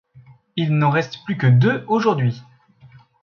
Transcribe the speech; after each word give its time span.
Il 0.55 0.75
n'en 0.79 0.89
reste 0.89 1.19
plus 1.25 1.37
que 1.37 1.45
deux 1.45 1.85
aujourd'hui. 1.87 2.41